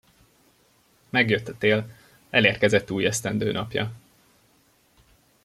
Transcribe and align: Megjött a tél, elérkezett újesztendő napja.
Megjött 1.09 1.47
a 1.47 1.57
tél, 1.57 1.89
elérkezett 2.29 2.91
újesztendő 2.91 3.51
napja. 3.51 3.93